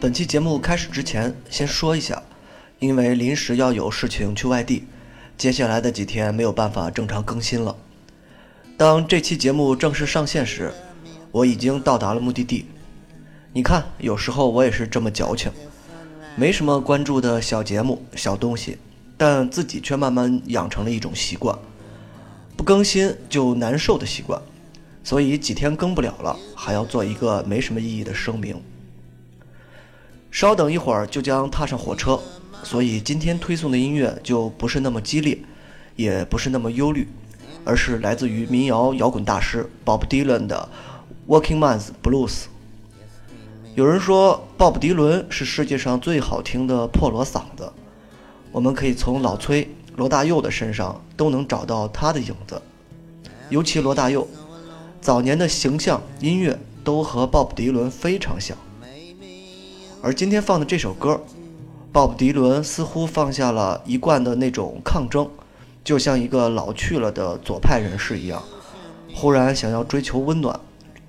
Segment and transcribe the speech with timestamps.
[0.00, 2.22] 本期节目开始之前，先说一下，
[2.78, 4.86] 因为临时要有事情去外地，
[5.36, 7.76] 接下来的几天没有办法正常更新了。
[8.78, 10.72] 当这期节目正式上线时，
[11.30, 12.64] 我已经到达了目的地。
[13.52, 15.52] 你看，有时候我也是这么矫情，
[16.34, 18.78] 没什么关注的小节目、小东西，
[19.18, 21.58] 但自己却慢慢养成了一种习惯，
[22.56, 24.40] 不更新就难受的习惯。
[25.04, 28.58] 所以几天更不了了，还要做一个没什么意义的声明。
[30.30, 32.18] 稍等一会儿就将踏上火车，
[32.62, 35.36] 所以今天推送的音乐就不是那么激烈，
[35.96, 37.08] 也不是那么忧虑，
[37.64, 40.68] 而是来自于民谣摇滚大师 Bob Dylan 的
[41.32, 42.28] 《Working Man's Blues》。
[43.74, 47.72] 有人说鲍勃·迪伦是世界上最好听的破锣嗓子，
[48.52, 52.60] 我们可以从老崔、罗大佑的身上都能找到他的影子，
[53.48, 54.26] 尤其罗大佑。
[55.00, 58.56] 早年的形象、音乐都和鲍勃·迪伦非常像，
[60.02, 61.20] 而今天放的这首歌，
[61.92, 65.28] 鲍勃·迪伦似乎放下了一贯的那种抗争，
[65.84, 68.42] 就像一个老去了的左派人士一样，
[69.14, 70.58] 忽然想要追求温暖，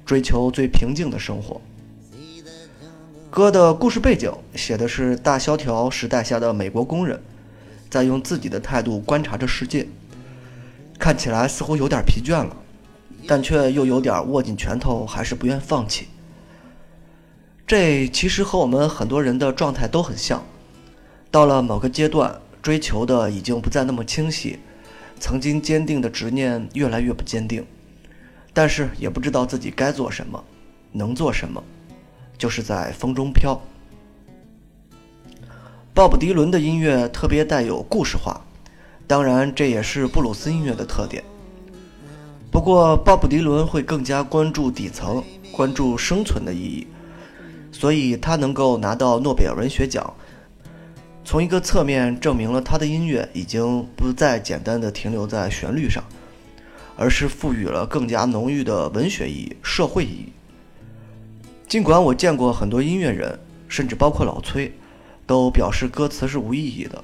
[0.05, 1.61] 追求最平静的生活。
[3.29, 7.17] 歌的故事背景写的是大萧条时代下的美国工人，
[7.89, 9.87] 在用自己的态度观察着世界，
[10.99, 12.57] 看起来似乎有点疲倦了。
[13.25, 16.07] 但却又有点握紧拳头，还是不愿放弃。
[17.71, 20.43] 这其实和我们很多人的状态都很像。
[21.31, 24.59] 到了某个阶段，追求的已经不再那么清晰，
[25.21, 27.65] 曾经坚定的执念越来越不坚定，
[28.51, 30.43] 但是也不知道自己该做什么，
[30.91, 31.63] 能做什么，
[32.37, 33.57] 就是在风中飘。
[35.93, 38.45] 鲍勃·迪伦的音乐特别带有故事化，
[39.07, 41.23] 当然这也是布鲁斯音乐的特点。
[42.51, 45.23] 不过，鲍勃·迪伦会更加关注底层，
[45.53, 46.87] 关注生存的意义，
[47.71, 50.13] 所以他能够拿到诺贝尔文学奖。
[51.23, 56.03] 从一个侧面证明了他的音乐已经不再简单的停留在旋律上，
[56.97, 60.33] 而是赋予了更加浓郁的文学意义、社会意义。
[61.67, 64.69] 尽管我见过很多音乐人，甚至包括老崔，
[65.25, 67.01] 都表示歌词是无意义的，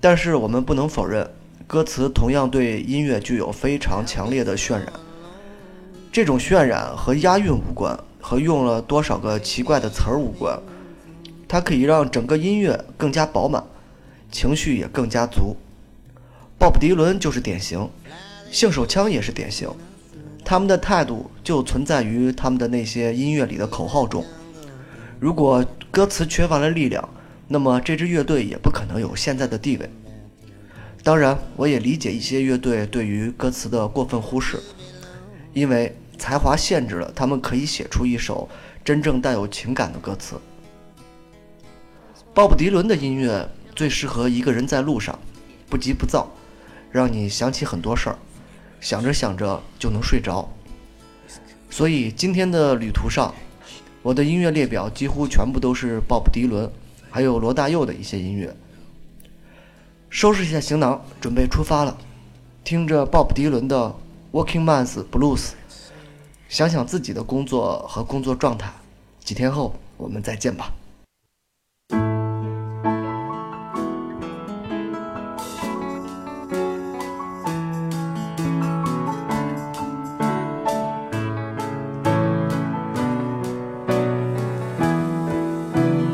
[0.00, 1.28] 但是我们不能否认。
[1.66, 4.92] 歌词同样对音乐具有非常强烈的渲染，
[6.12, 10.60] 这种渲染和押韵无关，和用了多少个奇怪的词儿无关，
[11.48, 13.64] 它可以让整个音乐更加饱满，
[14.30, 15.56] 情绪也更加足。
[16.58, 17.88] 鲍勃·迪伦就是典型，
[18.50, 19.70] 性手枪也是典型，
[20.44, 24.22] 他们的态度就存在于他们的那些音乐里的口号中。
[25.18, 27.08] 如果歌词缺乏了力量，
[27.46, 29.90] 那么这支乐队也不可能有现在的地位。
[31.02, 34.60] 当然，我也理解一些乐队对于歌词的过分忽视，
[35.54, 38.48] 因为才华限制了他们可以写出一首
[38.84, 40.38] 真正带有情感的歌词。
[42.34, 45.18] 鲍勃·迪伦的音乐最适合一个人在路上，
[45.68, 46.28] 不急不躁，
[46.90, 48.18] 让你想起很多事儿，
[48.80, 50.48] 想着想着就能睡着。
[51.70, 53.34] 所以今天的旅途上，
[54.02, 56.70] 我的音乐列表几乎全部都是鲍勃·迪伦，
[57.10, 58.54] 还有罗大佑的一些音乐。
[60.10, 61.98] 收拾一下行囊，准备出发了。
[62.64, 63.94] 听着鲍勃·迪伦的
[64.32, 65.38] 《Working Man's Blues》，
[66.48, 68.72] 想想自己的工作和工作状态。
[69.22, 70.72] 几天后，我们再见吧。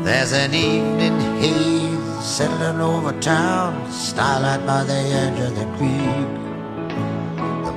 [0.03, 6.44] There's an evening haze settling over town, starlight by the edge of the creek.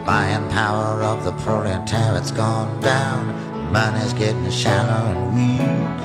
[0.08, 3.26] Buying power of the proletariat's gone down,
[3.70, 6.00] money's getting shallow and weak.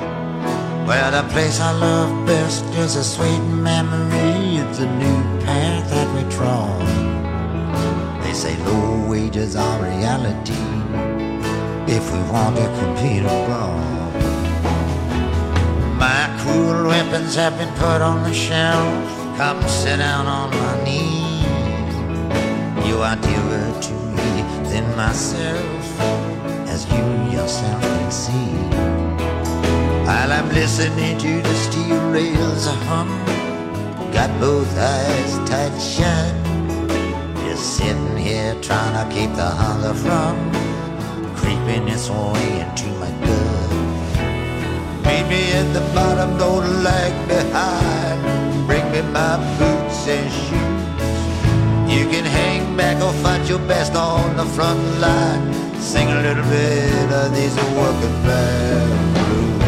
[0.86, 4.58] Well, the place I love best is a sweet memory.
[4.58, 6.86] It's a new path that we trod.
[8.26, 10.66] They say low wages are reality
[11.88, 14.14] if we want to compete abroad.
[15.98, 19.38] My cruel weapons have been put on the shelf.
[19.38, 21.13] Come sit down on my knee.
[23.04, 24.32] Are dearer to me
[24.72, 26.00] than myself,
[26.70, 27.04] as you
[27.36, 28.54] yourself can see.
[30.08, 33.10] While I'm listening to the steel rails hum,
[34.14, 36.34] got both eyes tight shut.
[37.44, 40.36] Just sitting here trying to keep the hunger from
[41.36, 43.70] creeping its way into my gut.
[45.04, 47.83] Meet me at the bottom, don't lag behind.
[53.04, 55.44] go fight your best on the front line.
[55.92, 59.64] Sing a little bit of these working class blues.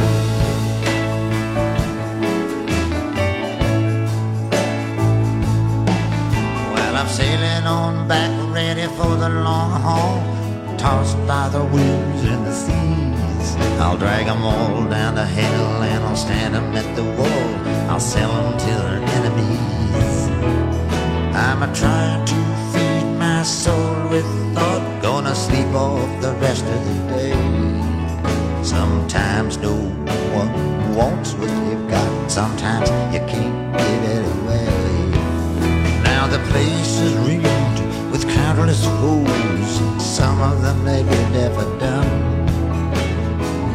[6.73, 10.17] Well, I'm sailing on back, ready for the long haul.
[10.77, 13.47] Tossed by the winds and the seas.
[13.83, 17.47] I'll drag 'em all down to hell and I'll stand 'em at the wall.
[17.91, 20.17] I'll sell 'em to their enemies.
[21.45, 22.44] I'm a trying to
[23.45, 24.25] soul with
[24.55, 24.81] thought.
[25.01, 27.33] Gonna sleep off the rest of the day.
[28.63, 29.75] Sometimes no
[30.33, 30.51] one
[30.95, 32.31] wants what you've got.
[32.31, 34.65] Sometimes you can't give it away.
[36.03, 37.79] Now the place is ringed
[38.11, 39.73] with countless fools.
[40.03, 42.09] Some of them may be deaf or dumb.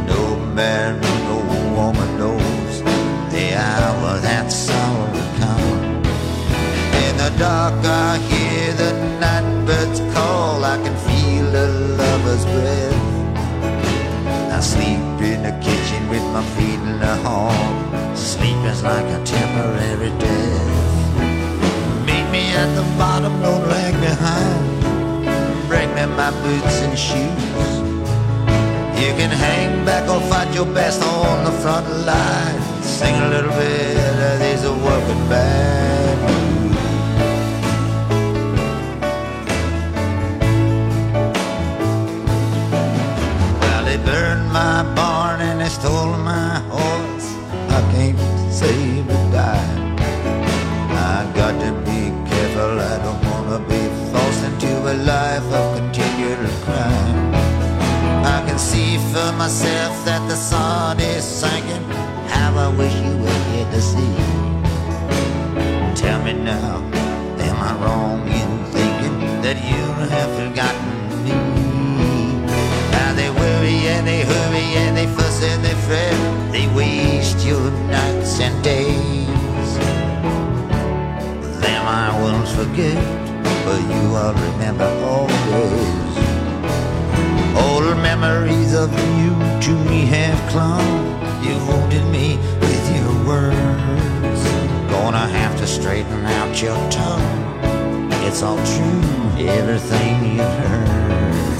[0.07, 1.39] No man, no
[1.77, 2.83] woman knows
[3.31, 5.79] the hour that sorrow will come.
[7.05, 7.81] In the dark,
[10.61, 10.65] call.
[10.65, 11.67] I can feel a
[11.97, 12.95] lover's breath.
[14.53, 17.55] I sleep in the kitchen with my feet in the hall.
[18.15, 20.69] Sleep is like a temporary death.
[22.07, 24.65] Meet me at the bottom, don't lag behind.
[25.69, 27.71] Bring me my boots and shoes.
[29.01, 32.61] You can hang back or fight your best on the front line.
[32.83, 33.97] Sing a little bit
[34.29, 35.80] of these working band
[44.95, 47.29] barn and they stole my horse.
[47.69, 48.19] I can't
[49.11, 49.97] a dime.
[51.15, 52.81] I got to be careful.
[52.93, 57.35] I don't wanna be forced into a life of continual crime.
[58.37, 61.85] I can see for myself that the sun is sinking.
[62.29, 64.15] How I wish you were here to see.
[65.95, 66.77] Tell me now,
[67.49, 69.85] am I wrong in thinking that you
[70.15, 71.37] have forgotten me?
[72.93, 74.50] Now they worry and they they
[75.91, 79.27] They waste your nights and days.
[81.59, 82.95] Them I won't forget,
[83.65, 86.15] but you I'll remember always.
[87.65, 88.89] Old memories of
[89.19, 89.31] you
[89.67, 90.87] to me have clung.
[91.43, 94.43] You wounded me with your words.
[94.93, 97.63] Gonna have to straighten out your tongue.
[98.29, 99.03] It's all true,
[99.45, 101.59] everything you've heard.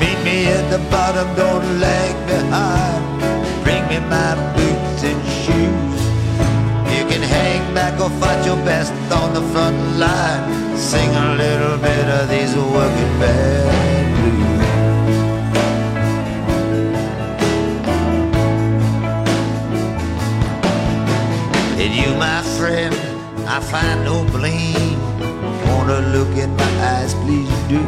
[0.00, 2.91] Meet me at the bottom, don't lag behind.
[4.12, 6.00] My boots and shoes.
[6.94, 10.42] You can hang back or fight your best on the front line.
[10.76, 14.60] Sing a little bit of these working band blues.
[21.82, 22.94] In you, my friend,
[23.48, 25.00] I find no blame.
[25.68, 27.82] Wanna look in my eyes, please do.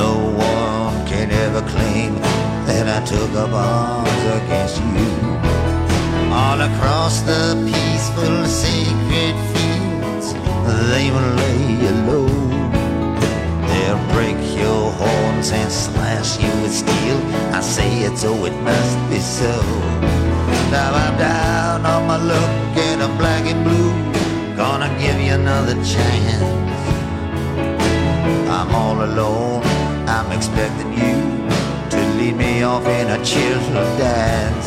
[0.00, 5.12] No one can ever claim that I took up arms against you.
[6.34, 10.34] All across the peaceful, sacred fields,
[10.90, 12.28] they will lay you low.
[13.68, 17.18] They'll break your horns and slash you with steel.
[17.54, 19.54] I say it so it must be so.
[20.70, 23.92] Now I'm down on my luck and I'm black and blue.
[24.56, 26.42] Gonna give you another chance.
[28.50, 29.62] I'm all alone.
[30.08, 31.15] I'm expecting you
[32.66, 34.66] off in a cheerful dance.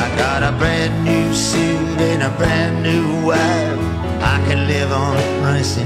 [0.00, 3.80] I got a brand new suit and a brand new wife.
[4.34, 5.76] I can live on rice